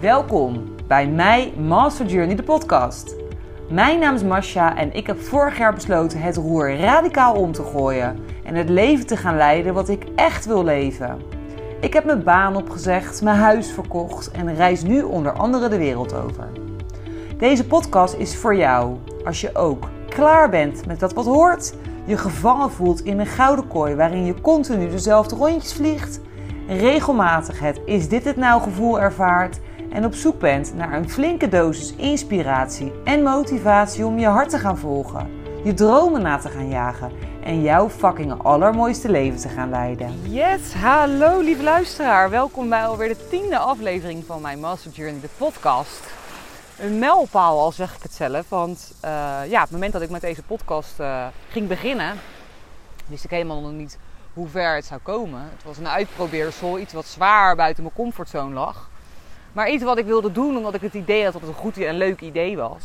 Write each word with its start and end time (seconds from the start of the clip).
Welkom 0.00 0.74
bij 0.86 1.08
mij 1.08 1.52
Master 1.56 2.06
Journey, 2.06 2.36
de 2.36 2.42
podcast. 2.42 3.14
Mijn 3.70 3.98
naam 3.98 4.14
is 4.14 4.22
Masha 4.22 4.76
en 4.76 4.92
ik 4.92 5.06
heb 5.06 5.20
vorig 5.20 5.58
jaar 5.58 5.74
besloten 5.74 6.20
het 6.20 6.36
roer 6.36 6.76
radicaal 6.76 7.34
om 7.34 7.52
te 7.52 7.62
gooien 7.62 8.18
en 8.44 8.54
het 8.54 8.68
leven 8.68 9.06
te 9.06 9.16
gaan 9.16 9.36
leiden 9.36 9.74
wat 9.74 9.88
ik 9.88 10.06
echt 10.14 10.46
wil 10.46 10.64
leven. 10.64 11.18
Ik 11.80 11.92
heb 11.92 12.04
mijn 12.04 12.22
baan 12.22 12.56
opgezegd, 12.56 13.22
mijn 13.22 13.36
huis 13.36 13.70
verkocht 13.72 14.30
en 14.30 14.54
reis 14.54 14.82
nu 14.82 15.02
onder 15.02 15.32
andere 15.32 15.68
de 15.68 15.78
wereld 15.78 16.14
over. 16.14 16.48
Deze 17.38 17.66
podcast 17.66 18.14
is 18.14 18.36
voor 18.36 18.56
jou 18.56 18.96
als 19.24 19.40
je 19.40 19.54
ook 19.54 19.88
klaar 20.08 20.50
bent 20.50 20.86
met 20.86 21.00
dat 21.00 21.12
wat 21.12 21.26
hoort, 21.26 21.74
je 22.04 22.16
gevangen 22.16 22.70
voelt 22.70 23.04
in 23.04 23.18
een 23.18 23.26
gouden 23.26 23.68
kooi 23.68 23.94
waarin 23.94 24.24
je 24.24 24.40
continu 24.40 24.88
dezelfde 24.88 25.36
rondjes 25.36 25.72
vliegt, 25.72 26.20
regelmatig 26.68 27.60
het 27.60 27.80
is 27.84 28.08
dit 28.08 28.24
het 28.24 28.36
nou 28.36 28.62
gevoel 28.62 29.00
ervaart 29.00 29.60
en 29.90 30.04
op 30.04 30.14
zoek 30.14 30.38
bent 30.38 30.74
naar 30.74 30.92
een 30.92 31.10
flinke 31.10 31.48
dosis 31.48 31.94
inspiratie 31.94 32.92
en 33.04 33.22
motivatie 33.22 34.06
om 34.06 34.18
je 34.18 34.26
hart 34.26 34.50
te 34.50 34.58
gaan 34.58 34.78
volgen, 34.78 35.30
je 35.64 35.74
dromen 35.74 36.22
na 36.22 36.38
te 36.38 36.48
gaan 36.48 36.68
jagen 36.68 37.12
en 37.44 37.62
jouw 37.62 37.88
fucking 37.88 38.42
allermooiste 38.42 39.10
leven 39.10 39.40
te 39.40 39.48
gaan 39.48 39.70
leiden. 39.70 40.30
Yes, 40.30 40.74
hallo 40.74 41.40
lieve 41.40 41.62
luisteraar. 41.62 42.30
Welkom 42.30 42.68
bij 42.68 42.86
alweer 42.86 43.08
de 43.08 43.28
tiende 43.28 43.58
aflevering 43.58 44.24
van 44.26 44.40
mijn 44.40 44.60
Master 44.60 44.90
Journey, 44.90 45.20
de 45.20 45.28
podcast. 45.36 46.00
Een 46.78 46.98
mijlpaal 46.98 47.58
al 47.58 47.72
zeg 47.72 47.96
ik 47.96 48.02
het 48.02 48.14
zelf, 48.14 48.48
want 48.48 48.92
uh, 49.04 49.10
ja, 49.48 49.60
het 49.60 49.70
moment 49.70 49.92
dat 49.92 50.02
ik 50.02 50.10
met 50.10 50.20
deze 50.20 50.42
podcast 50.42 51.00
uh, 51.00 51.26
ging 51.48 51.68
beginnen, 51.68 52.14
wist 53.06 53.24
ik 53.24 53.30
helemaal 53.30 53.60
nog 53.60 53.72
niet 53.72 53.98
hoe 54.32 54.48
ver 54.48 54.74
het 54.74 54.84
zou 54.84 55.00
komen. 55.00 55.40
Het 55.40 55.64
was 55.64 55.78
een 55.78 55.88
uitprobeersel, 55.88 56.78
iets 56.78 56.92
wat 56.92 57.06
zwaar 57.06 57.56
buiten 57.56 57.82
mijn 57.82 57.94
comfortzone 57.94 58.54
lag. 58.54 58.89
Maar 59.52 59.70
iets 59.70 59.84
wat 59.84 59.98
ik 59.98 60.04
wilde 60.04 60.32
doen 60.32 60.56
omdat 60.56 60.74
ik 60.74 60.80
het 60.80 60.94
idee 60.94 61.24
had 61.24 61.32
dat 61.32 61.42
het 61.42 61.50
een 61.50 61.56
goed 61.56 61.78
en 61.78 61.96
leuk 61.96 62.20
idee 62.20 62.56
was. 62.56 62.84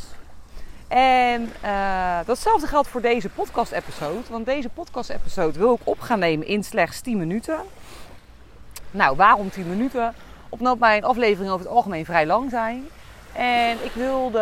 En 0.88 1.52
uh, 1.63 2.19
datzelfde 2.25 2.67
geldt 2.67 2.88
voor 2.88 3.02
deze 3.02 3.30
podcast-episode. 3.30 4.22
Want 4.30 4.45
deze 4.45 4.69
podcast-episode 4.69 5.59
wil 5.59 5.73
ik 5.73 5.80
op 5.83 5.99
gaan 5.99 6.19
nemen 6.19 6.47
in 6.47 6.63
slechts 6.63 7.02
10 7.02 7.17
minuten. 7.17 7.59
Nou, 8.91 9.16
waarom 9.16 9.49
10 9.49 9.69
minuten? 9.69 10.13
Omdat 10.49 10.80
mijn 10.80 11.03
afleveringen 11.03 11.53
over 11.53 11.66
het 11.66 11.75
algemeen 11.75 12.05
vrij 12.05 12.25
lang 12.25 12.49
zijn. 12.49 12.88
En 13.33 13.77
ik 13.83 13.91
wilde, 13.91 14.39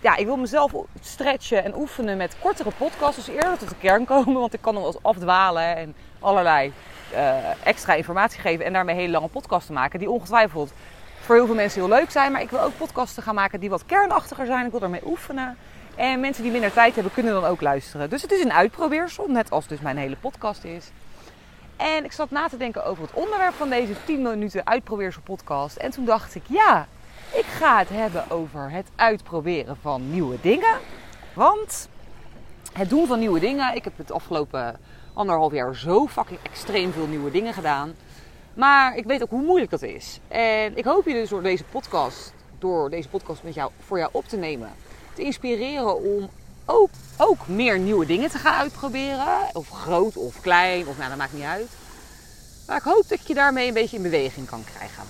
ja, 0.00 0.16
ik 0.16 0.26
wil 0.26 0.36
mezelf 0.36 0.72
stretchen 1.00 1.64
en 1.64 1.76
oefenen 1.76 2.16
met 2.16 2.36
kortere 2.40 2.70
podcasts. 2.78 3.24
Dus 3.24 3.34
eerder 3.34 3.58
tot 3.58 3.68
de 3.68 3.74
kern 3.80 4.04
komen, 4.04 4.40
want 4.40 4.54
ik 4.54 4.60
kan 4.60 4.74
nog 4.74 4.86
eens 4.86 5.02
afdwalen 5.02 5.76
en 5.76 5.94
allerlei 6.20 6.72
uh, 7.12 7.66
extra 7.66 7.94
informatie 7.94 8.40
geven. 8.40 8.64
En 8.64 8.72
daarmee 8.72 8.96
hele 8.96 9.12
lange 9.12 9.28
podcasts 9.28 9.70
maken, 9.70 9.98
die 9.98 10.10
ongetwijfeld 10.10 10.72
voor 11.24 11.34
heel 11.34 11.46
veel 11.46 11.54
mensen 11.54 11.80
heel 11.80 11.88
leuk 11.88 12.10
zijn. 12.10 12.32
Maar 12.32 12.42
ik 12.42 12.50
wil 12.50 12.60
ook 12.60 12.76
podcasten 12.76 13.22
gaan 13.22 13.34
maken 13.34 13.60
die 13.60 13.70
wat 13.70 13.86
kernachtiger 13.86 14.46
zijn. 14.46 14.64
Ik 14.64 14.70
wil 14.70 14.80
daarmee 14.80 15.06
oefenen. 15.06 15.56
En 15.94 16.20
mensen 16.20 16.42
die 16.42 16.52
minder 16.52 16.72
tijd 16.72 16.94
hebben, 16.94 17.12
kunnen 17.12 17.32
dan 17.32 17.44
ook 17.44 17.60
luisteren. 17.60 18.10
Dus 18.10 18.22
het 18.22 18.32
is 18.32 18.44
een 18.44 18.52
uitprobeersel, 18.52 19.26
net 19.28 19.50
als 19.50 19.66
dus 19.66 19.80
mijn 19.80 19.96
hele 19.96 20.16
podcast 20.16 20.64
is. 20.64 20.90
En 21.76 22.04
ik 22.04 22.12
zat 22.12 22.30
na 22.30 22.48
te 22.48 22.56
denken 22.56 22.84
over 22.84 23.02
het 23.02 23.12
onderwerp 23.12 23.54
van 23.54 23.68
deze 23.68 23.92
10 24.04 24.22
minuten 24.22 24.66
uitprobeersel 24.66 25.22
podcast. 25.22 25.76
En 25.76 25.90
toen 25.90 26.04
dacht 26.04 26.34
ik, 26.34 26.42
ja, 26.48 26.86
ik 27.32 27.44
ga 27.44 27.78
het 27.78 27.88
hebben 27.88 28.30
over 28.30 28.70
het 28.70 28.88
uitproberen 28.96 29.76
van 29.80 30.10
nieuwe 30.10 30.36
dingen. 30.40 30.78
Want 31.34 31.88
het 32.72 32.88
doen 32.88 33.06
van 33.06 33.18
nieuwe 33.18 33.40
dingen, 33.40 33.74
ik 33.74 33.84
heb 33.84 33.96
het 33.96 34.12
afgelopen 34.12 34.80
anderhalf 35.14 35.52
jaar 35.52 35.76
zo 35.76 36.06
fucking 36.06 36.38
extreem 36.42 36.92
veel 36.92 37.06
nieuwe 37.06 37.30
dingen 37.30 37.54
gedaan. 37.54 37.94
Maar 38.54 38.96
ik 38.96 39.04
weet 39.04 39.22
ook 39.22 39.30
hoe 39.30 39.42
moeilijk 39.42 39.70
dat 39.70 39.82
is. 39.82 40.20
En 40.28 40.76
ik 40.76 40.84
hoop 40.84 41.06
je 41.06 41.12
dus 41.12 41.28
door 41.28 41.42
deze 41.42 41.64
podcast, 41.64 42.32
door 42.58 42.90
deze 42.90 43.08
podcast 43.08 43.42
met 43.42 43.54
jou, 43.54 43.70
voor 43.86 43.98
jou 43.98 44.10
op 44.12 44.28
te 44.28 44.36
nemen, 44.36 44.70
te 45.14 45.22
inspireren 45.22 46.02
om 46.02 46.28
ook, 46.64 46.90
ook 47.16 47.48
meer 47.48 47.78
nieuwe 47.78 48.06
dingen 48.06 48.30
te 48.30 48.38
gaan 48.38 48.54
uitproberen. 48.54 49.26
Of 49.52 49.68
groot 49.68 50.16
of 50.16 50.40
klein, 50.40 50.86
of 50.86 50.96
nou, 50.96 51.08
dat 51.08 51.18
maakt 51.18 51.32
niet 51.32 51.42
uit. 51.42 51.68
Maar 52.66 52.76
ik 52.76 52.82
hoop 52.82 53.08
dat 53.08 53.26
je 53.26 53.34
daarmee 53.34 53.68
een 53.68 53.74
beetje 53.74 53.96
in 53.96 54.02
beweging 54.02 54.46
kan 54.46 54.64
krijgen. 54.74 55.02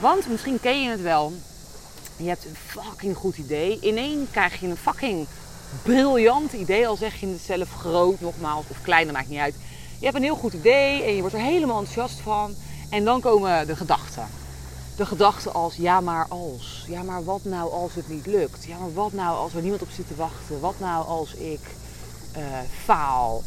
Want 0.00 0.28
misschien 0.28 0.60
ken 0.60 0.82
je 0.82 0.88
het 0.90 1.02
wel. 1.02 1.32
Je 2.16 2.28
hebt 2.28 2.44
een 2.44 2.56
fucking 2.56 3.16
goed 3.16 3.36
idee. 3.36 3.78
Ineens 3.80 4.30
krijg 4.30 4.60
je 4.60 4.66
een 4.66 4.76
fucking 4.76 5.26
briljant 5.82 6.52
idee. 6.52 6.88
Al 6.88 6.96
zeg 6.96 7.20
je 7.20 7.26
het 7.26 7.40
zelf 7.40 7.72
groot 7.72 8.20
nogmaals 8.20 8.64
of 8.68 8.82
klein, 8.82 9.04
dat 9.04 9.14
maakt 9.14 9.28
niet 9.28 9.38
uit. 9.38 9.54
Je 9.98 10.04
hebt 10.04 10.16
een 10.16 10.22
heel 10.22 10.36
goed 10.36 10.52
idee 10.52 11.02
en 11.02 11.14
je 11.14 11.20
wordt 11.20 11.36
er 11.36 11.42
helemaal 11.42 11.78
enthousiast 11.78 12.20
van. 12.20 12.54
En 12.92 13.04
dan 13.04 13.20
komen 13.20 13.66
de 13.66 13.76
gedachten. 13.76 14.26
De 14.96 15.06
gedachten 15.06 15.54
als, 15.54 15.76
ja 15.76 16.00
maar 16.00 16.26
als. 16.28 16.84
Ja 16.88 17.02
maar 17.02 17.24
wat 17.24 17.44
nou 17.44 17.72
als 17.72 17.94
het 17.94 18.08
niet 18.08 18.26
lukt? 18.26 18.64
Ja 18.64 18.78
maar 18.78 18.92
wat 18.94 19.12
nou 19.12 19.36
als 19.36 19.54
er 19.54 19.60
niemand 19.60 19.82
op 19.82 19.88
zit 19.90 20.08
te 20.08 20.14
wachten? 20.16 20.60
Wat 20.60 20.74
nou 20.78 21.06
als 21.06 21.34
ik 21.34 21.60
uh, 22.36 22.42
faal? 22.84 23.42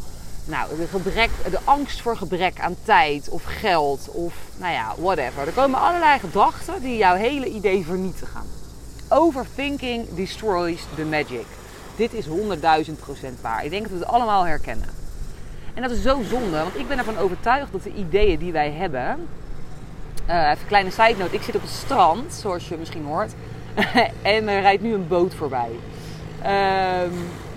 Nou, 0.45 0.75
de, 0.77 0.87
gebrek, 0.87 1.29
de 1.49 1.59
angst 1.63 2.01
voor 2.01 2.17
gebrek 2.17 2.59
aan 2.59 2.75
tijd 2.83 3.29
of 3.29 3.43
geld 3.43 4.09
of 4.09 4.33
nou 4.57 4.73
ja, 4.73 4.93
whatever. 4.97 5.47
Er 5.47 5.53
komen 5.53 5.79
allerlei 5.79 6.19
gedachten 6.19 6.81
die 6.81 6.97
jouw 6.97 7.15
hele 7.15 7.49
idee 7.49 7.85
vernietigen. 7.85 8.41
Overthinking 9.09 10.15
destroys 10.15 10.81
the 10.95 11.05
magic. 11.05 11.45
Dit 11.95 12.13
is 12.13 12.25
100.000% 12.27 12.31
waar. 13.41 13.63
Ik 13.63 13.69
denk 13.69 13.81
dat 13.81 13.91
we 13.91 13.97
het 13.97 14.07
allemaal 14.07 14.45
herkennen. 14.45 15.04
En 15.75 15.81
dat 15.81 15.91
is 15.91 16.01
zo 16.01 16.21
zonde, 16.29 16.57
want 16.57 16.77
ik 16.77 16.87
ben 16.87 16.97
ervan 16.97 17.17
overtuigd 17.17 17.71
dat 17.71 17.83
de 17.83 17.93
ideeën 17.93 18.39
die 18.39 18.51
wij 18.51 18.71
hebben. 18.71 19.27
Uh, 20.29 20.49
even 20.49 20.67
kleine 20.67 20.89
side 20.89 21.15
note: 21.17 21.35
ik 21.35 21.41
zit 21.41 21.55
op 21.55 21.61
het 21.61 21.71
strand, 21.71 22.33
zoals 22.33 22.67
je 22.67 22.77
misschien 22.77 23.05
hoort. 23.05 23.33
en 24.21 24.47
er 24.47 24.61
rijdt 24.61 24.83
nu 24.83 24.93
een 24.93 25.07
boot 25.07 25.33
voorbij. 25.33 25.69
Um, 27.03 27.13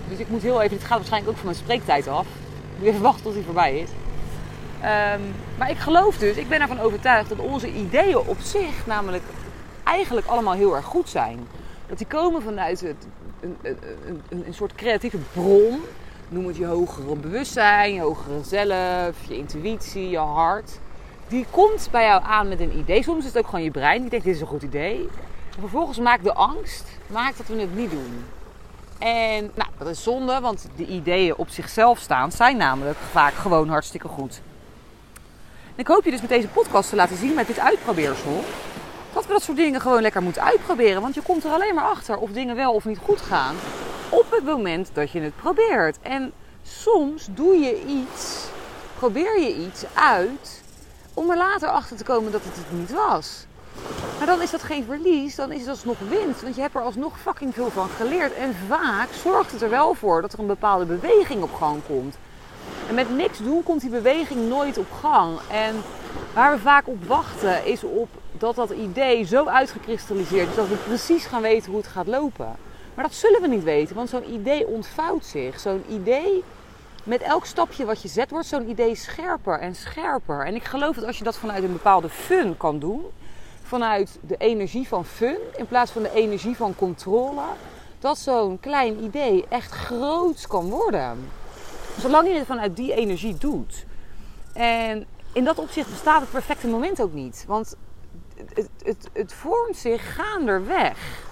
dus 0.09 0.17
ik 0.17 0.29
moet 0.29 0.41
heel 0.41 0.61
even, 0.61 0.77
het 0.77 0.85
gaat 0.85 0.97
waarschijnlijk 0.97 1.31
ook 1.31 1.37
van 1.37 1.45
mijn 1.45 1.57
spreektijd 1.57 2.07
af. 2.07 2.25
Ik 2.25 2.77
moet 2.77 2.87
even 2.87 3.01
wachten 3.01 3.23
tot 3.23 3.33
hij 3.33 3.43
voorbij 3.43 3.79
is. 3.79 3.89
Um, 3.89 5.21
maar 5.57 5.69
ik 5.69 5.77
geloof 5.77 6.17
dus, 6.17 6.35
ik 6.35 6.49
ben 6.49 6.61
ervan 6.61 6.79
overtuigd 6.79 7.29
dat 7.29 7.39
onze 7.39 7.73
ideeën 7.73 8.17
op 8.17 8.39
zich 8.39 8.85
namelijk 8.85 9.23
eigenlijk 9.83 10.27
allemaal 10.27 10.53
heel 10.53 10.75
erg 10.75 10.85
goed 10.85 11.09
zijn. 11.09 11.47
Dat 11.87 11.97
die 11.97 12.07
komen 12.07 12.41
vanuit 12.41 12.81
een, 12.81 13.57
een, 13.61 13.77
een, 14.29 14.43
een 14.45 14.53
soort 14.53 14.75
creatieve 14.75 15.17
bron 15.33 15.81
noem 16.29 16.47
het 16.47 16.57
je 16.57 16.65
hogere 16.65 17.15
bewustzijn, 17.15 17.93
je 17.93 18.01
hogere 18.01 18.43
zelf, 18.43 19.15
je 19.27 19.37
intuïtie, 19.37 20.09
je 20.09 20.17
hart. 20.17 20.79
Die 21.27 21.45
komt 21.49 21.87
bij 21.91 22.05
jou 22.05 22.23
aan 22.23 22.47
met 22.47 22.59
een 22.59 22.77
idee. 22.77 23.03
Soms 23.03 23.19
is 23.19 23.25
het 23.25 23.37
ook 23.37 23.45
gewoon 23.45 23.63
je 23.63 23.71
brein 23.71 24.01
die 24.01 24.09
denkt 24.09 24.25
dit 24.25 24.35
is 24.35 24.41
een 24.41 24.47
goed 24.47 24.61
idee. 24.61 25.09
En 25.55 25.59
vervolgens 25.59 25.99
maakt 25.99 26.23
de 26.23 26.33
angst 26.33 26.83
maakt 27.07 27.37
dat 27.37 27.47
we 27.47 27.61
het 27.61 27.75
niet 27.75 27.91
doen. 27.91 28.25
En 28.99 29.51
nou, 29.55 29.69
dat 29.77 29.87
is 29.87 30.03
zonde, 30.03 30.39
want 30.39 30.67
de 30.75 30.85
ideeën 30.85 31.35
op 31.35 31.49
zichzelf 31.49 31.99
staan 31.99 32.31
zijn 32.31 32.57
namelijk 32.57 32.97
vaak 33.11 33.33
gewoon 33.33 33.69
hartstikke 33.69 34.07
goed. 34.07 34.41
En 35.75 35.85
ik 35.85 35.87
hoop 35.87 36.03
je 36.03 36.11
dus 36.11 36.21
met 36.21 36.29
deze 36.29 36.47
podcast 36.47 36.89
te 36.89 36.95
laten 36.95 37.17
zien, 37.17 37.33
met 37.33 37.47
dit 37.47 37.59
uitprobeersel, 37.59 38.43
dat 39.13 39.25
we 39.25 39.31
dat 39.31 39.41
soort 39.41 39.57
dingen 39.57 39.81
gewoon 39.81 40.01
lekker 40.01 40.21
moeten 40.21 40.43
uitproberen. 40.43 41.01
Want 41.01 41.15
je 41.15 41.21
komt 41.21 41.43
er 41.43 41.51
alleen 41.51 41.75
maar 41.75 41.89
achter 41.89 42.17
of 42.17 42.31
dingen 42.31 42.55
wel 42.55 42.73
of 42.73 42.85
niet 42.85 42.97
goed 42.97 43.21
gaan 43.21 43.55
op 44.09 44.25
het 44.29 44.43
moment 44.43 44.89
dat 44.93 45.11
je 45.11 45.21
het 45.21 45.35
probeert. 45.35 45.97
En 46.01 46.31
soms 46.63 47.27
doe 47.31 47.55
je 47.55 47.85
iets, 47.85 48.47
probeer 48.97 49.39
je 49.39 49.55
iets 49.55 49.83
uit 49.93 50.63
om 51.13 51.29
er 51.29 51.37
later 51.37 51.69
achter 51.69 51.97
te 51.97 52.03
komen 52.03 52.31
dat 52.31 52.43
het 52.43 52.55
het 52.55 52.79
niet 52.79 52.91
was. 52.91 53.45
Maar 54.17 54.27
dan 54.27 54.41
is 54.41 54.51
dat 54.51 54.63
geen 54.63 54.83
verlies, 54.83 55.35
dan 55.35 55.51
is 55.51 55.59
het 55.59 55.69
alsnog 55.69 55.97
winst. 56.09 56.41
Want 56.41 56.55
je 56.55 56.61
hebt 56.61 56.75
er 56.75 56.81
alsnog 56.81 57.19
fucking 57.19 57.53
veel 57.53 57.69
van 57.69 57.89
geleerd. 57.89 58.33
En 58.33 58.55
vaak 58.67 59.07
zorgt 59.23 59.51
het 59.51 59.61
er 59.61 59.69
wel 59.69 59.93
voor 59.93 60.21
dat 60.21 60.33
er 60.33 60.39
een 60.39 60.47
bepaalde 60.47 60.85
beweging 60.85 61.43
op 61.43 61.53
gang 61.53 61.81
komt. 61.87 62.17
En 62.87 62.95
met 62.95 63.15
niks 63.15 63.37
doen 63.37 63.63
komt 63.63 63.81
die 63.81 63.89
beweging 63.89 64.49
nooit 64.49 64.77
op 64.77 64.91
gang. 65.01 65.39
En 65.51 65.75
waar 66.33 66.55
we 66.55 66.59
vaak 66.59 66.87
op 66.87 67.05
wachten 67.05 67.65
is 67.65 67.83
op 67.83 68.09
dat 68.37 68.55
dat 68.55 68.69
idee 68.69 69.23
zo 69.23 69.45
uitgekristalliseerd 69.45 70.49
is 70.49 70.55
dat 70.55 70.67
we 70.67 70.75
precies 70.75 71.25
gaan 71.25 71.41
weten 71.41 71.71
hoe 71.71 71.81
het 71.81 71.89
gaat 71.89 72.07
lopen. 72.07 72.55
Maar 72.99 73.07
dat 73.07 73.17
zullen 73.17 73.41
we 73.41 73.47
niet 73.47 73.63
weten, 73.63 73.95
want 73.95 74.09
zo'n 74.09 74.33
idee 74.33 74.67
ontvouwt 74.67 75.25
zich. 75.25 75.59
Zo'n 75.59 75.83
idee, 75.89 76.43
met 77.03 77.21
elk 77.21 77.45
stapje 77.45 77.85
wat 77.85 78.01
je 78.01 78.07
zet, 78.07 78.29
wordt 78.29 78.47
zo'n 78.47 78.69
idee 78.69 78.95
scherper 78.95 79.59
en 79.59 79.75
scherper. 79.75 80.45
En 80.45 80.55
ik 80.55 80.63
geloof 80.63 80.95
dat 80.95 81.05
als 81.05 81.17
je 81.17 81.23
dat 81.23 81.37
vanuit 81.37 81.63
een 81.63 81.71
bepaalde 81.71 82.09
fun 82.09 82.57
kan 82.57 82.79
doen, 82.79 83.05
vanuit 83.63 84.19
de 84.21 84.37
energie 84.37 84.87
van 84.87 85.05
fun 85.05 85.37
in 85.57 85.67
plaats 85.67 85.91
van 85.91 86.01
de 86.01 86.13
energie 86.13 86.55
van 86.55 86.75
controle, 86.75 87.41
dat 87.99 88.17
zo'n 88.17 88.59
klein 88.59 89.03
idee 89.03 89.45
echt 89.49 89.71
groot 89.71 90.47
kan 90.47 90.69
worden. 90.69 91.29
Zolang 91.99 92.27
je 92.27 92.33
het 92.33 92.47
vanuit 92.47 92.75
die 92.75 92.93
energie 92.93 93.37
doet. 93.37 93.85
En 94.53 95.05
in 95.33 95.43
dat 95.43 95.59
opzicht 95.59 95.89
bestaat 95.89 96.21
het 96.21 96.31
perfecte 96.31 96.67
moment 96.67 97.01
ook 97.01 97.13
niet. 97.13 97.43
Want 97.47 97.75
het, 98.53 98.69
het, 98.83 99.09
het 99.13 99.33
vormt 99.33 99.77
zich 99.77 100.15
gaanderweg. 100.15 101.27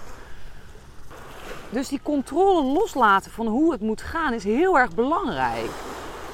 Dus 1.70 1.88
die 1.88 2.00
controle 2.02 2.62
loslaten 2.62 3.30
van 3.30 3.46
hoe 3.46 3.72
het 3.72 3.80
moet 3.80 4.02
gaan 4.02 4.32
is 4.32 4.44
heel 4.44 4.78
erg 4.78 4.94
belangrijk. 4.94 5.70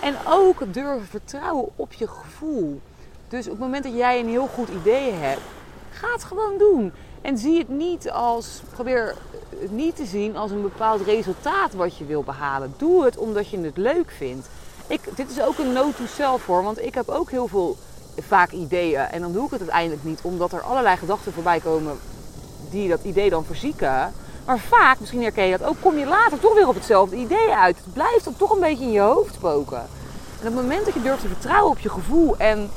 En 0.01 0.15
ook 0.29 0.73
durven 0.73 1.07
vertrouwen 1.07 1.69
op 1.77 1.93
je 1.93 2.09
gevoel. 2.09 2.81
Dus 3.29 3.45
op 3.45 3.51
het 3.51 3.61
moment 3.61 3.85
dat 3.85 3.95
jij 3.95 4.21
een 4.21 4.29
heel 4.29 4.47
goed 4.47 4.69
idee 4.69 5.13
hebt, 5.13 5.41
ga 5.91 6.13
het 6.13 6.25
gewoon 6.25 6.59
doen. 6.59 6.93
En 7.21 7.39
zie 7.39 7.59
het 7.59 7.69
niet 7.69 8.11
als, 8.11 8.63
probeer 8.71 9.15
het 9.59 9.71
niet 9.71 9.97
te 9.97 10.05
zien 10.05 10.37
als 10.37 10.51
een 10.51 10.63
bepaald 10.63 11.01
resultaat 11.01 11.75
wat 11.75 11.97
je 11.97 12.05
wil 12.05 12.23
behalen. 12.23 12.75
Doe 12.77 13.05
het 13.05 13.17
omdat 13.17 13.49
je 13.49 13.59
het 13.59 13.77
leuk 13.77 14.11
vindt. 14.11 14.49
Ik, 14.87 15.01
dit 15.17 15.31
is 15.31 15.41
ook 15.41 15.59
een 15.59 15.73
note 15.73 15.97
to 15.97 16.07
self 16.07 16.43
voor, 16.43 16.63
want 16.63 16.85
ik 16.85 16.95
heb 16.95 17.09
ook 17.09 17.31
heel 17.31 17.49
veel 17.49 17.77
vaak 18.21 18.51
ideeën. 18.51 19.01
En 19.01 19.21
dan 19.21 19.33
doe 19.33 19.45
ik 19.45 19.51
het 19.51 19.61
uiteindelijk 19.61 20.05
niet, 20.05 20.21
omdat 20.23 20.53
er 20.53 20.61
allerlei 20.61 20.97
gedachten 20.97 21.33
voorbij 21.33 21.61
komen 21.61 21.99
die 22.71 22.89
dat 22.89 23.05
idee 23.05 23.31
dan 23.31 23.45
verzieken. 23.45 24.13
Maar 24.47 24.59
vaak, 24.59 25.01
misschien 25.01 25.23
herken 25.23 25.45
je 25.45 25.59
dat 25.59 25.69
ook, 25.69 25.77
kom 25.81 25.99
je 25.99 26.07
later 26.07 26.39
toch 26.39 26.55
weer 26.55 26.69
op 26.69 26.75
hetzelfde 26.75 27.17
idee 27.17 27.55
uit. 27.55 27.77
Het 27.77 27.93
blijft 27.93 28.25
dan 28.25 28.37
toch 28.37 28.51
een 28.51 28.61
beetje 28.61 28.85
in 28.85 28.93
je 28.93 29.01
hoofd 29.01 29.35
spoken. 29.35 29.79
En 30.41 30.49
op 30.49 30.55
het 30.55 30.55
moment 30.55 30.85
dat 30.85 30.95
je 30.95 31.03
durft 31.03 31.21
te 31.21 31.29
vertrouwen 31.29 31.71
op 31.71 31.79
je 31.79 31.89
gevoel 31.89 32.37
en 32.37 32.71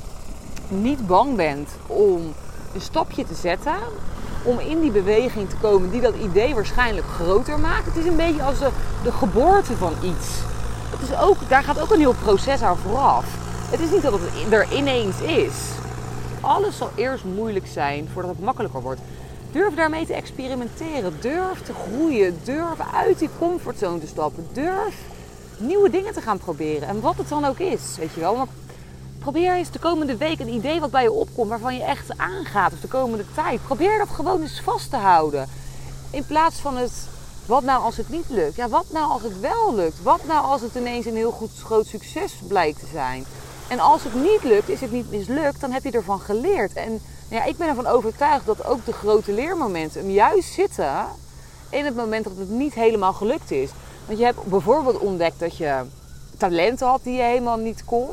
niet 0.68 1.08
bang 1.08 1.36
bent 1.36 1.70
om 1.88 2.34
een 2.74 2.82
stapje 2.82 3.26
te 3.26 3.36
zetten, 3.36 3.76
om 4.44 4.60
in 4.60 4.82
die 4.82 4.92
beweging 4.92 5.50
te 5.50 5.56
komen 5.56 5.90
die 5.90 6.02
dat 6.02 6.16
idee 6.16 6.56
waarschijnlijk 6.56 7.08
groter 7.08 7.60
maakt. 7.60 7.86
Het 7.86 7.96
is 7.96 8.06
een 8.06 8.16
beetje 8.16 8.44
als 8.44 8.60
de, 8.60 8.70
de 9.04 9.12
geboorte 9.12 9.76
van 9.76 9.94
iets. 10.02 10.28
Het 10.90 11.10
is 11.10 11.18
ook, 11.18 11.38
daar 11.48 11.64
gaat 11.64 11.80
ook 11.80 11.92
een 11.92 12.00
heel 12.00 12.16
proces 12.24 12.62
aan 12.62 12.78
vooraf. 12.78 13.26
Het 13.70 13.80
is 13.80 13.92
niet 13.92 14.02
dat 14.02 14.14
het 14.14 14.54
er 14.54 14.74
ineens 14.74 15.22
is. 15.22 15.54
Alles 16.42 16.78
zal 16.78 16.90
eerst 16.96 17.24
moeilijk 17.24 17.68
zijn 17.68 18.10
voordat 18.14 18.32
het 18.32 18.44
makkelijker 18.44 18.82
wordt. 18.82 19.02
Durf 19.52 19.76
daarmee 19.76 20.06
te 20.06 20.14
experimenteren. 20.14 21.18
Durf 21.22 21.62
te 21.62 21.74
groeien. 21.74 22.40
Durf 22.44 22.80
uit 22.94 23.20
die 23.20 23.30
comfortzone 23.40 24.00
te 24.00 24.08
stappen. 24.08 24.48
Durf 24.54 24.96
nieuwe 25.58 25.90
dingen 25.90 26.14
te 26.14 26.22
gaan 26.22 26.38
proberen. 26.38 26.88
En 26.88 27.02
wat 27.02 27.18
het 27.18 27.30
dan 27.30 27.46
ook 27.46 27.60
is, 27.60 27.96
weet 27.98 28.14
je 28.14 28.20
wel. 28.20 28.36
Maar 28.36 28.48
probeer 29.20 29.54
eens 29.54 29.72
de 29.72 29.80
komende 29.80 30.18
week 30.18 30.40
een 30.40 30.54
idee 30.54 30.80
wat 30.80 30.92
bij 30.92 31.04
je 31.04 31.12
opkomt 31.12 31.50
waarvan 31.50 31.76
je 31.76 31.84
echt 31.84 32.18
aangaat. 32.18 32.74
Of 32.74 32.80
de 32.80 32.88
komende 32.88 33.26
tijd. 33.36 33.64
Probeer 33.64 33.98
dat 33.98 34.10
gewoon 34.10 34.42
eens 34.42 34.62
vast 34.62 34.90
te 34.90 34.96
houden. 34.96 35.50
In 36.10 36.26
plaats 36.26 36.60
van 36.60 36.78
het, 36.78 36.94
wat 37.46 37.64
nou 37.64 37.84
als 37.84 37.98
het 37.98 38.10
niet 38.10 38.30
lukt? 38.30 38.56
Ja, 38.56 38.70
wat 38.70 38.86
nou 38.92 39.12
als 39.12 39.22
het 39.22 39.40
wel 39.40 39.76
lukt? 39.76 40.04
Wat 40.04 40.26
nou 40.28 40.46
als 40.46 40.62
het 40.62 40.76
ineens 40.76 41.06
een 41.06 41.16
heel 41.16 41.32
goed, 41.32 41.52
groot 41.64 41.86
succes 41.86 42.34
blijkt 42.48 42.80
te 42.80 42.88
zijn? 42.92 43.26
En 43.68 43.80
als 43.80 44.04
het 44.04 44.14
niet 44.14 44.44
lukt, 44.44 44.70
is 44.70 44.82
het 44.82 44.92
niet 44.92 45.12
mislukt, 45.12 45.62
dan 45.62 45.72
heb 45.72 45.84
je 45.84 45.92
ervan 45.92 46.20
geleerd. 46.20 46.74
En 46.74 47.02
ja, 47.30 47.44
ik 47.44 47.58
ben 47.58 47.68
ervan 47.68 47.88
overtuigd 47.88 48.46
dat 48.46 48.66
ook 48.66 48.86
de 48.86 48.94
grote 48.94 49.32
leermomenten 49.32 50.12
juist 50.12 50.54
zitten 50.54 51.06
in 51.70 51.86
het 51.86 51.96
moment 51.96 52.24
dat 52.24 52.38
het 52.38 52.50
niet 52.50 52.74
helemaal 52.74 53.14
gelukt 53.14 53.52
is. 53.52 53.70
Want 54.06 54.20
je 54.20 54.26
hebt 54.26 54.44
bijvoorbeeld 54.44 54.98
ontdekt 54.98 55.40
dat 55.40 55.58
je 55.58 55.82
talenten 56.38 56.88
had 56.88 57.04
die 57.04 57.16
je 57.16 57.24
helemaal 57.24 57.58
niet 57.58 57.86
kon. 57.86 58.10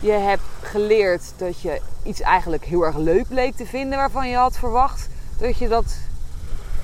Je 0.00 0.12
hebt 0.12 0.42
geleerd 0.60 1.32
dat 1.36 1.60
je 1.60 1.80
iets 2.02 2.20
eigenlijk 2.20 2.64
heel 2.64 2.82
erg 2.82 2.96
leuk 2.96 3.28
bleek 3.28 3.56
te 3.56 3.66
vinden 3.66 3.98
waarvan 3.98 4.28
je 4.28 4.36
had 4.36 4.56
verwacht 4.56 5.08
dat 5.38 5.58
je 5.58 5.68
dat 5.68 5.84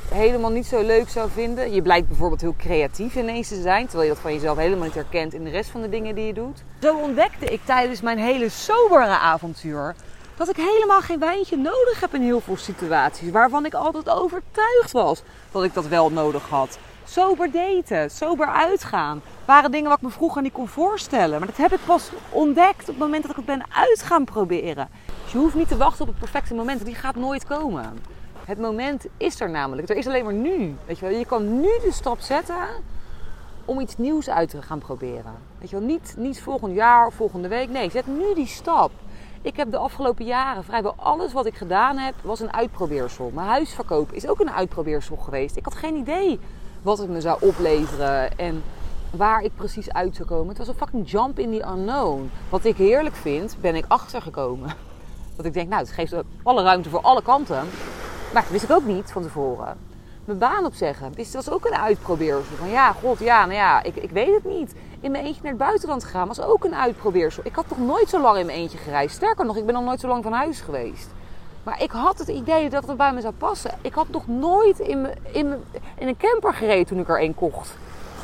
helemaal 0.08 0.50
niet 0.50 0.66
zo 0.66 0.82
leuk 0.82 1.08
zou 1.08 1.30
vinden. 1.30 1.72
Je 1.72 1.82
blijkt 1.82 2.08
bijvoorbeeld 2.08 2.40
heel 2.40 2.54
creatief 2.58 3.16
ineens 3.16 3.48
te 3.48 3.60
zijn, 3.60 3.86
terwijl 3.86 4.08
je 4.08 4.14
dat 4.14 4.22
van 4.22 4.32
jezelf 4.32 4.56
helemaal 4.56 4.84
niet 4.84 4.94
herkent 4.94 5.34
in 5.34 5.44
de 5.44 5.50
rest 5.50 5.70
van 5.70 5.82
de 5.82 5.88
dingen 5.88 6.14
die 6.14 6.26
je 6.26 6.32
doet. 6.32 6.62
Zo 6.80 6.96
ontdekte 6.96 7.46
ik 7.46 7.60
tijdens 7.64 8.00
mijn 8.00 8.18
hele 8.18 8.48
sobere 8.48 9.18
avontuur 9.18 9.94
dat 10.36 10.48
ik 10.48 10.56
helemaal 10.56 11.00
geen 11.00 11.18
wijntje 11.18 11.56
nodig 11.56 12.00
heb 12.00 12.14
in 12.14 12.22
heel 12.22 12.40
veel 12.40 12.56
situaties, 12.56 13.30
waarvan 13.30 13.66
ik 13.66 13.74
altijd 13.74 14.10
overtuigd 14.10 14.92
was 14.92 15.22
dat 15.50 15.64
ik 15.64 15.74
dat 15.74 15.86
wel 15.86 16.10
nodig 16.10 16.48
had. 16.48 16.78
Sober 17.04 17.50
daten, 17.50 18.10
sober 18.10 18.46
uitgaan, 18.46 19.22
waren 19.44 19.70
dingen 19.70 19.88
wat 19.88 19.96
ik 19.96 20.04
me 20.04 20.10
vroeger 20.10 20.42
niet 20.42 20.52
kon 20.52 20.68
voorstellen. 20.68 21.38
Maar 21.38 21.48
dat 21.48 21.56
heb 21.56 21.72
ik 21.72 21.84
pas 21.84 22.10
ontdekt 22.30 22.80
op 22.80 22.86
het 22.86 22.98
moment 22.98 23.22
dat 23.22 23.30
ik 23.30 23.36
het 23.36 23.46
ben 23.46 23.64
uit 23.72 24.02
gaan 24.02 24.24
proberen. 24.24 24.88
Dus 25.22 25.32
je 25.32 25.38
hoeft 25.38 25.54
niet 25.54 25.68
te 25.68 25.76
wachten 25.76 26.00
op 26.00 26.08
het 26.08 26.18
perfecte 26.18 26.54
moment, 26.54 26.84
die 26.84 26.94
gaat 26.94 27.16
nooit 27.16 27.46
komen. 27.46 27.98
Het 28.44 28.58
moment 28.58 29.06
is 29.16 29.40
er 29.40 29.50
namelijk. 29.50 29.88
Er 29.88 29.96
is 29.96 30.06
alleen 30.06 30.24
maar 30.24 30.32
nu. 30.32 30.76
Weet 30.86 30.98
je, 30.98 31.06
wel? 31.06 31.18
je 31.18 31.26
kan 31.26 31.60
nu 31.60 31.68
de 31.82 31.92
stap 31.92 32.20
zetten 32.20 32.66
om 33.64 33.80
iets 33.80 33.96
nieuws 33.96 34.28
uit 34.28 34.50
te 34.50 34.62
gaan 34.62 34.78
proberen. 34.78 35.34
Weet 35.58 35.70
je 35.70 35.76
wel, 35.76 35.86
niet, 35.86 36.14
niet 36.16 36.42
volgend 36.42 36.74
jaar 36.74 37.06
of 37.06 37.14
volgende 37.14 37.48
week. 37.48 37.68
Nee, 37.68 37.90
zet 37.90 38.06
nu 38.06 38.34
die 38.34 38.46
stap. 38.46 38.90
Ik 39.46 39.56
heb 39.56 39.70
de 39.70 39.76
afgelopen 39.76 40.24
jaren 40.24 40.64
vrijwel 40.64 40.94
alles 40.96 41.32
wat 41.32 41.46
ik 41.46 41.54
gedaan 41.54 41.96
heb, 41.96 42.14
was 42.22 42.40
een 42.40 42.52
uitprobeersel. 42.52 43.30
Mijn 43.34 43.46
huisverkoop 43.46 44.12
is 44.12 44.28
ook 44.28 44.40
een 44.40 44.50
uitprobeersel 44.50 45.16
geweest. 45.16 45.56
Ik 45.56 45.64
had 45.64 45.74
geen 45.74 45.96
idee 45.96 46.40
wat 46.82 46.98
het 46.98 47.08
me 47.08 47.20
zou 47.20 47.38
opleveren 47.40 48.38
en 48.38 48.62
waar 49.10 49.42
ik 49.42 49.54
precies 49.54 49.92
uit 49.92 50.16
zou 50.16 50.28
komen. 50.28 50.48
Het 50.48 50.58
was 50.58 50.68
een 50.68 50.74
fucking 50.74 51.10
jump 51.10 51.38
in 51.38 51.50
the 51.50 51.66
unknown. 51.68 52.30
Wat 52.48 52.64
ik 52.64 52.76
heerlijk 52.76 53.14
vind, 53.14 53.56
ben 53.60 53.74
ik 53.74 53.84
achtergekomen. 53.88 54.74
Dat 55.36 55.46
ik 55.46 55.52
denk, 55.52 55.68
nou, 55.68 55.82
het 55.82 55.92
geeft 55.92 56.14
alle 56.42 56.62
ruimte 56.62 56.88
voor 56.88 57.00
alle 57.00 57.22
kanten. 57.22 57.64
Maar 58.32 58.42
dat 58.42 58.50
wist 58.50 58.64
ik 58.64 58.70
ook 58.70 58.84
niet 58.84 59.12
van 59.12 59.22
tevoren. 59.22 59.76
Mijn 60.26 60.38
baan 60.38 60.64
opzeggen. 60.64 61.12
Dus 61.12 61.30
dat 61.30 61.44
was 61.44 61.54
ook 61.54 61.66
een 61.66 61.76
uitprobeersel. 61.76 62.56
Van 62.56 62.68
ja, 62.68 62.92
god, 62.92 63.18
ja, 63.18 63.40
nou 63.40 63.58
ja, 63.58 63.82
ik, 63.82 63.96
ik 63.96 64.10
weet 64.10 64.34
het 64.34 64.44
niet. 64.44 64.74
In 65.00 65.10
mijn 65.10 65.24
eentje 65.24 65.42
naar 65.42 65.52
het 65.52 65.60
buitenland 65.60 66.04
gaan 66.04 66.28
was 66.28 66.40
ook 66.40 66.64
een 66.64 66.74
uitprobeersel. 66.74 67.42
Ik 67.46 67.54
had 67.54 67.68
toch 67.68 67.78
nooit 67.78 68.08
zo 68.08 68.20
lang 68.20 68.38
in 68.38 68.46
mijn 68.46 68.58
eentje 68.58 68.78
gereisd. 68.78 69.16
Sterker 69.16 69.44
nog, 69.44 69.56
ik 69.56 69.66
ben 69.66 69.74
nog 69.74 69.84
nooit 69.84 70.00
zo 70.00 70.08
lang 70.08 70.22
van 70.22 70.32
huis 70.32 70.60
geweest. 70.60 71.08
Maar 71.62 71.82
ik 71.82 71.90
had 71.90 72.18
het 72.18 72.28
idee 72.28 72.70
dat 72.70 72.86
het 72.86 72.96
bij 72.96 73.12
me 73.12 73.20
zou 73.20 73.34
passen. 73.34 73.70
Ik 73.80 73.94
had 73.94 74.08
nog 74.08 74.26
nooit 74.26 74.78
in, 74.78 75.08
in, 75.32 75.54
in 75.98 76.08
een 76.08 76.16
camper 76.16 76.54
gereden 76.54 76.86
toen 76.86 76.98
ik 76.98 77.08
er 77.08 77.22
een 77.22 77.34
kocht. 77.34 77.76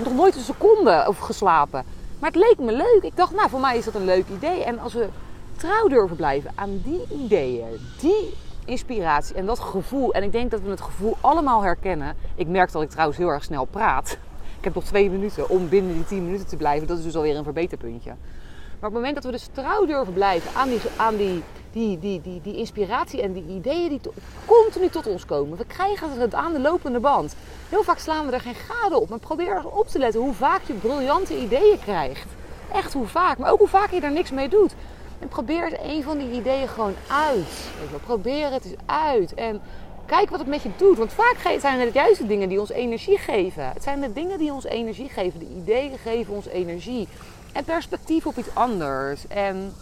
Nog 0.04 0.14
nooit 0.14 0.34
een 0.34 0.40
seconde 0.40 1.04
over 1.06 1.24
geslapen. 1.24 1.84
Maar 2.18 2.30
het 2.30 2.38
leek 2.38 2.58
me 2.58 2.72
leuk. 2.72 3.02
Ik 3.02 3.16
dacht, 3.16 3.34
nou, 3.34 3.50
voor 3.50 3.60
mij 3.60 3.76
is 3.76 3.84
dat 3.84 3.94
een 3.94 4.04
leuk 4.04 4.28
idee. 4.28 4.64
En 4.64 4.78
als 4.78 4.92
we 4.92 5.08
trouw 5.56 5.88
durven 5.88 6.16
blijven 6.16 6.52
aan 6.54 6.80
die 6.84 7.06
ideeën, 7.10 7.80
die 8.00 8.34
inspiratie 8.64 9.34
en 9.34 9.46
dat 9.46 9.58
gevoel. 9.58 10.12
En 10.12 10.22
ik 10.22 10.32
denk 10.32 10.50
dat 10.50 10.60
we 10.60 10.70
het 10.70 10.80
gevoel 10.80 11.16
allemaal 11.20 11.62
herkennen. 11.62 12.16
Ik 12.34 12.48
merk 12.48 12.72
dat 12.72 12.82
ik 12.82 12.90
trouwens 12.90 13.18
heel 13.18 13.28
erg 13.28 13.44
snel 13.44 13.64
praat. 13.64 14.10
Ik 14.58 14.64
heb 14.68 14.74
nog 14.74 14.84
twee 14.84 15.10
minuten 15.10 15.48
om 15.48 15.68
binnen 15.68 15.94
die 15.94 16.04
tien 16.04 16.24
minuten 16.24 16.46
te 16.46 16.56
blijven. 16.56 16.88
Dat 16.88 16.98
is 16.98 17.04
dus 17.04 17.16
alweer 17.16 17.36
een 17.36 17.44
verbeterpuntje. 17.44 18.10
Maar 18.10 18.90
op 18.90 18.96
het 18.96 19.02
moment 19.02 19.14
dat 19.14 19.24
we 19.24 19.30
dus 19.30 19.48
trouw 19.52 19.86
durven 19.86 20.12
blijven 20.12 20.54
aan 20.54 20.68
die, 20.68 20.80
aan 20.96 21.16
die, 21.16 21.42
die, 21.72 21.98
die, 21.98 22.20
die, 22.20 22.40
die 22.40 22.56
inspiratie 22.56 23.22
en 23.22 23.32
die 23.32 23.44
ideeën 23.48 23.88
die 23.88 24.00
continu 24.46 24.88
tot 24.88 25.06
ons 25.06 25.24
komen. 25.24 25.58
We 25.58 25.64
krijgen 25.64 26.20
het 26.20 26.34
aan 26.34 26.52
de 26.52 26.60
lopende 26.60 27.00
band. 27.00 27.36
Heel 27.68 27.82
vaak 27.82 27.98
slaan 27.98 28.26
we 28.26 28.32
er 28.32 28.40
geen 28.40 28.54
gade 28.54 29.00
op. 29.00 29.08
Maar 29.08 29.18
probeer 29.18 29.68
op 29.68 29.88
te 29.88 29.98
letten 29.98 30.20
hoe 30.20 30.34
vaak 30.34 30.62
je 30.66 30.72
briljante 30.72 31.40
ideeën 31.40 31.78
krijgt. 31.78 32.26
Echt 32.72 32.92
hoe 32.92 33.06
vaak. 33.06 33.38
Maar 33.38 33.52
ook 33.52 33.58
hoe 33.58 33.68
vaak 33.68 33.90
je 33.90 34.00
er 34.00 34.12
niks 34.12 34.30
mee 34.30 34.48
doet. 34.48 34.74
En 35.22 35.28
probeer 35.28 35.64
het 35.64 35.78
een 35.82 36.02
van 36.02 36.18
die 36.18 36.30
ideeën 36.30 36.68
gewoon 36.68 36.94
uit. 37.08 37.68
Probeer 38.04 38.50
het 38.50 38.64
eens 38.64 38.74
uit. 38.86 39.34
En 39.34 39.60
kijk 40.06 40.30
wat 40.30 40.38
het 40.38 40.48
met 40.48 40.62
je 40.62 40.70
doet. 40.76 40.98
Want 40.98 41.12
vaak 41.12 41.60
zijn 41.60 41.80
het 41.80 41.94
juist 41.94 42.18
de 42.18 42.26
dingen 42.26 42.48
die 42.48 42.60
ons 42.60 42.70
energie 42.70 43.18
geven. 43.18 43.68
Het 43.72 43.82
zijn 43.82 44.00
de 44.00 44.12
dingen 44.12 44.38
die 44.38 44.52
ons 44.52 44.64
energie 44.64 45.08
geven. 45.08 45.38
De 45.38 45.54
ideeën 45.56 45.98
geven 45.98 46.34
ons 46.34 46.46
energie. 46.46 47.08
En 47.52 47.64
perspectief 47.64 48.26
op 48.26 48.38
iets 48.38 48.54
anders. 48.54 49.26
En 49.28 49.74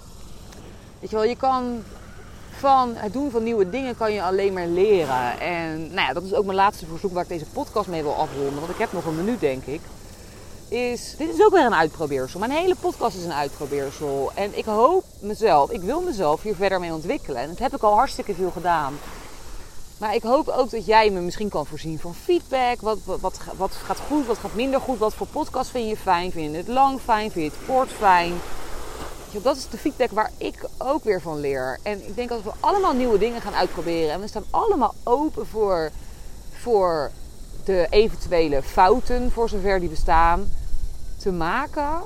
weet 1.01 1.11
je 1.11 1.17
wel, 1.17 1.25
je 1.25 1.37
kan 1.37 1.83
van 2.51 2.93
het 2.95 3.13
doen 3.13 3.31
van 3.31 3.43
nieuwe 3.43 3.71
dingen 3.71 3.97
kan 3.97 4.13
je 4.13 4.23
alleen 4.23 4.53
maar 4.53 4.67
leren. 4.67 5.41
En 5.41 5.79
nou 5.81 6.07
ja, 6.07 6.13
dat 6.13 6.23
is 6.23 6.35
ook 6.35 6.45
mijn 6.45 6.57
laatste 6.57 6.87
verzoek 6.87 7.13
waar 7.13 7.23
ik 7.23 7.29
deze 7.29 7.47
podcast 7.47 7.89
mee 7.89 8.03
wil 8.03 8.15
afronden. 8.15 8.61
Want 8.61 8.71
ik 8.71 8.79
heb 8.79 8.93
nog 8.93 9.05
een 9.05 9.17
minuut, 9.17 9.41
denk 9.41 9.65
ik 9.65 9.81
is... 10.71 11.15
Dit 11.19 11.35
is 11.35 11.45
ook 11.45 11.53
weer 11.53 11.65
een 11.65 11.75
uitprobeersel. 11.75 12.41
Mijn 12.41 12.51
hele 12.51 12.75
podcast 12.81 13.17
is 13.17 13.25
een 13.25 13.33
uitprobeersel. 13.33 14.31
En 14.35 14.59
ik 14.59 14.65
hoop 14.65 15.05
mezelf, 15.21 15.71
ik 15.71 15.81
wil 15.81 16.01
mezelf 16.01 16.43
hier 16.43 16.55
verder 16.55 16.81
mee 16.81 16.93
ontwikkelen. 16.93 17.41
En 17.41 17.49
dat 17.49 17.59
heb 17.59 17.75
ik 17.75 17.83
al 17.83 17.95
hartstikke 17.95 18.35
veel 18.35 18.51
gedaan. 18.51 18.99
Maar 19.99 20.15
ik 20.15 20.23
hoop 20.23 20.49
ook 20.49 20.71
dat 20.71 20.87
jij 20.87 21.11
me 21.11 21.21
misschien 21.21 21.49
kan 21.49 21.67
voorzien 21.67 21.99
van 21.99 22.15
feedback. 22.15 22.81
Wat, 22.81 22.99
wat, 23.05 23.39
wat, 23.57 23.73
gaat 23.73 23.99
goed, 24.09 24.27
wat 24.27 24.39
gaat 24.39 24.55
minder 24.55 24.81
goed? 24.81 24.99
Wat 24.99 25.15
voor 25.15 25.27
podcast 25.27 25.71
vind 25.71 25.89
je 25.89 25.97
fijn? 25.97 26.33
Vind 26.33 26.51
je 26.51 26.57
het 26.57 26.69
lang 26.69 27.01
fijn? 27.01 27.31
Vind 27.31 27.53
je 27.53 27.59
het 27.59 27.69
kort 27.69 27.91
fijn? 27.91 28.33
Dat 29.43 29.57
is 29.57 29.69
de 29.69 29.79
feedback 29.79 30.11
waar 30.11 30.31
ik 30.37 30.69
ook 30.79 31.05
weer 31.05 31.21
van 31.21 31.41
leer. 31.41 31.79
En 31.83 32.07
ik 32.07 32.17
denk 32.17 32.29
dat 32.29 32.43
we 32.43 32.51
allemaal 32.61 32.93
nieuwe 32.93 33.19
dingen 33.19 33.41
gaan 33.41 33.55
uitproberen. 33.55 34.13
En 34.13 34.21
we 34.21 34.27
staan 34.27 34.45
allemaal 34.51 34.95
open 35.03 35.47
voor, 35.47 35.91
voor 36.53 37.11
de 37.65 37.87
eventuele 37.91 38.63
fouten, 38.63 39.31
voor 39.31 39.49
zover 39.49 39.81
die 39.81 39.89
bestaan 39.89 40.53
te 41.21 41.33
maken 41.33 41.99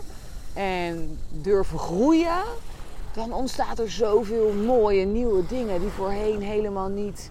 en 0.52 1.18
durven 1.30 1.78
groeien, 1.78 2.42
dan 3.12 3.32
ontstaat 3.32 3.78
er 3.78 3.90
zoveel 3.90 4.52
mooie 4.52 5.04
nieuwe 5.04 5.46
dingen 5.46 5.80
die 5.80 5.90
voorheen 5.90 6.42
helemaal 6.42 6.88
niet, 6.88 7.30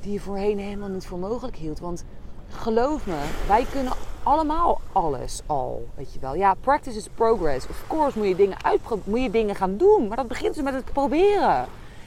die 0.00 0.12
je 0.12 0.20
voorheen 0.20 0.58
helemaal 0.58 0.88
niet 0.88 1.06
voor 1.06 1.18
mogelijk 1.18 1.56
hield. 1.56 1.80
Want 1.80 2.04
geloof 2.50 3.06
me, 3.06 3.16
wij 3.46 3.66
kunnen 3.72 3.92
allemaal 4.22 4.80
alles 4.92 5.40
al, 5.46 5.88
weet 5.94 6.12
je 6.12 6.18
wel. 6.20 6.34
Ja, 6.34 6.54
practice 6.54 6.96
is 6.96 7.08
progress. 7.14 7.66
Of 7.68 7.84
course 7.88 8.18
moet 8.18 8.28
je 8.28 8.36
dingen 8.36 8.56
moet 9.04 9.22
je 9.22 9.30
dingen 9.30 9.54
gaan 9.54 9.76
doen, 9.76 10.08
maar 10.08 10.16
dat 10.16 10.28
begint 10.28 10.54
dus 10.54 10.64
met 10.64 10.74
het 10.74 10.92
proberen. 10.92 11.66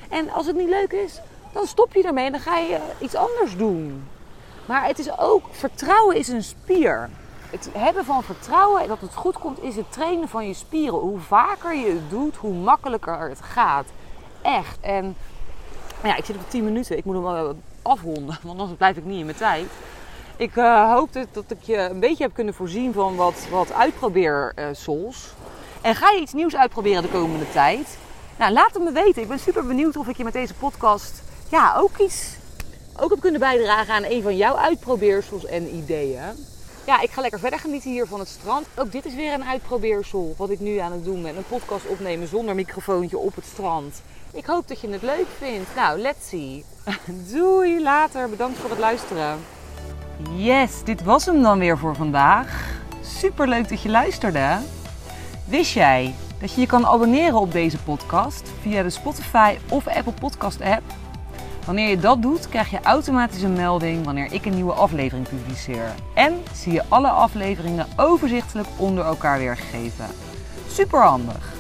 En 0.10 0.30
als 0.30 0.46
het 0.46 0.56
niet 0.56 0.70
leuk 0.70 0.92
is, 0.92 1.22
dan 1.54 1.68
stop 1.68 1.94
je 1.94 2.04
ermee 2.04 2.26
en 2.26 2.32
dan 2.32 2.42
ga 2.42 2.58
je 2.58 2.80
iets 3.00 3.16
anders 3.16 3.58
doen. 3.58 4.08
Maar 4.66 4.88
het 4.88 5.00
is 5.00 5.20
ook, 5.20 5.44
vertrouwen 5.52 6.16
is 6.16 6.28
een 6.28 6.44
spier 6.44 7.10
het 7.50 7.70
hebben 7.74 8.06
van 8.06 8.24
vertrouwen 8.24 8.82
en 8.82 8.88
dat 8.88 9.02
het 9.02 9.14
goed 9.14 9.38
komt, 9.38 9.64
is 9.64 9.76
het 9.76 9.92
trainen 9.92 10.28
van 10.28 10.48
je 10.48 10.54
spieren. 10.54 11.00
Hoe 11.00 11.20
vaker 11.20 11.76
je 11.76 11.92
het 11.92 12.10
doet, 12.10 12.36
hoe 12.36 12.54
makkelijker 12.54 13.30
het 13.30 13.42
gaat. 13.42 13.86
Echt. 14.42 14.80
En 14.82 15.16
ja, 16.04 16.16
ik 16.16 16.26
zit 16.26 16.36
op 16.36 16.50
10 16.50 16.64
minuten. 16.64 16.98
Ik 16.98 17.06
moet 17.06 17.16
nog 17.16 17.24
wel 17.24 17.56
afronden, 17.82 18.38
want 18.44 18.60
anders 18.60 18.78
blijf 18.78 18.98
ik 18.98 19.06
niet 19.06 19.20
in 19.20 19.26
mijn 19.26 19.38
tijd. 19.38 19.68
Ik 20.38 20.56
uh, 20.56 20.94
hoop 20.94 21.14
dat, 21.14 21.28
dat, 21.32 21.44
ik 21.48 21.62
je 21.62 21.78
een 21.78 22.00
beetje 22.00 22.24
heb 22.24 22.34
kunnen 22.34 22.54
voorzien 22.54 22.94
van 22.94 23.16
wat, 23.16 23.48
wat 23.50 23.72
souls. 24.72 25.34
En 25.82 25.96
ga 25.96 26.12
je 26.12 26.22
iets 26.22 26.34
nieuws 26.34 26.56
uitproberen 26.56 27.02
de 27.02 27.10
komende 27.10 27.52
tijd? 27.52 27.98
Nou, 28.38 28.54
laat 28.54 28.74
het 28.74 28.84
me 28.84 28.92
weten. 28.92 29.22
Ik 29.22 29.28
ben 29.28 29.40
super 29.40 29.66
benieuwd 29.66 29.98
of 29.98 30.08
ik 30.08 30.18
je 30.18 30.24
met 30.24 30.34
deze 30.34 30.54
podcast 30.54 31.24
ja, 31.50 31.76
ook 31.78 31.98
iets 31.98 32.36
ook 33.00 33.10
heb 33.10 33.20
kunnen 33.20 33.40
bijdragen 33.40 33.94
aan 33.94 34.04
een 34.04 34.22
van 34.22 34.38
jouw 34.38 34.56
uitprobeersels 34.56 35.46
en 35.46 35.76
ideeën. 35.76 36.22
Ja, 36.86 37.02
ik 37.02 37.12
ga 37.12 37.22
lekker 37.22 37.40
verder 37.40 37.60
genieten 37.60 37.92
hier 37.92 38.08
van 38.08 38.20
het 38.20 38.28
strand. 38.28 38.68
Ook 38.76 38.92
dit 38.92 39.06
is 39.06 39.16
weer 39.16 39.34
een 39.34 39.44
uitprobeersel 39.44 40.34
wat 40.38 40.50
ik 40.50 40.60
nu 40.60 40.78
aan 40.78 40.92
het 40.92 41.04
doen 41.04 41.22
ben. 41.22 41.38
Een 41.38 41.48
podcast 41.48 41.86
opnemen 41.86 42.28
zonder 42.28 42.56
microfoontje 42.56 43.18
op 43.18 43.36
het 43.36 43.46
strand. 43.46 44.02
Ik 44.34 44.46
hoop 44.46 44.68
dat 44.68 44.82
je 44.82 44.90
het 44.90 45.02
leuk 45.02 45.26
vindt. 45.38 45.76
Nou, 45.76 46.00
let's 46.00 46.28
see. 46.28 46.66
Doei, 47.34 47.82
later. 47.82 48.30
Bedankt 48.30 48.58
voor 48.58 48.70
het 48.70 48.80
luisteren. 48.80 49.40
Yes, 50.36 50.84
dit 50.84 51.04
was 51.04 51.26
hem 51.26 51.42
dan 51.42 51.60
weer 51.60 51.78
voor 51.78 51.96
vandaag. 51.96 52.80
Super 53.02 53.48
leuk 53.48 53.70
dat 53.70 53.82
je 53.82 53.90
luisterde. 53.90 54.58
Wist 55.48 55.74
jij 55.74 56.14
dat 56.40 56.54
je 56.54 56.62
je 56.62 56.68
kan 56.68 56.86
abonneren 56.86 57.40
op 57.40 57.52
deze 57.52 57.78
podcast 57.78 58.52
via 58.62 58.84
de 58.84 58.90
Spotify 58.90 59.58
of 59.70 59.88
Apple 59.88 60.14
Podcast 60.14 60.62
app? 60.62 60.84
Wanneer 61.66 61.90
je 61.90 61.98
dat 61.98 62.22
doet, 62.22 62.50
krijg 62.50 62.70
je 62.70 62.80
automatisch 62.82 63.42
een 63.42 63.54
melding 63.54 64.06
wanneer 64.06 64.34
ik 64.34 64.46
een 64.46 64.54
nieuwe 64.54 64.74
aflevering 64.74 65.28
publiceer. 65.30 65.96
En 66.14 66.44
zie 66.54 66.74
je 66.74 66.84
alle 66.88 67.10
afleveringen 67.10 67.88
overzichtelijk 67.96 68.68
onder 68.78 69.06
elkaar 69.06 69.38
weergegeven. 69.38 70.06
Super 70.68 71.02
handig. 71.02 71.54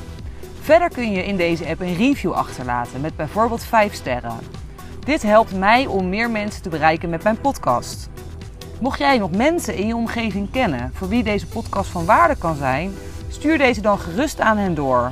Verder 0.62 0.90
kun 0.90 1.12
je 1.12 1.26
in 1.26 1.38
deze 1.38 1.68
app 1.68 1.82
een 1.82 1.96
review 1.96 2.32
achterlaten 2.32 3.02
met 3.02 3.16
bijvoorbeeld 3.16 3.64
5 3.64 3.94
sterren. 3.94 4.40
Dit 5.00 5.22
helpt 5.22 5.58
mij 5.58 5.86
om 5.86 6.10
meer 6.10 6.30
mensen 6.30 6.62
te 6.62 6.70
bereiken 6.70 7.10
met 7.10 7.24
mijn 7.24 7.42
podcast. 7.42 8.10
Mocht 8.80 9.00
jij 9.00 9.18
nog 9.18 9.32
mensen 9.32 9.76
in 9.76 9.88
je 9.88 9.96
omgeving 9.96 10.52
kennen 10.52 10.92
voor 10.94 11.08
wie 11.08 11.24
deze 11.24 11.48
podcast 11.48 11.90
van 11.90 12.06
waarde 12.06 12.36
kan 12.36 12.56
zijn, 12.56 12.94
stuur 13.30 13.58
deze 13.58 13.82
dan 13.82 14.00
gerust 14.00 14.40
aan 14.40 14.58
hen 14.58 14.76
door. 14.76 15.12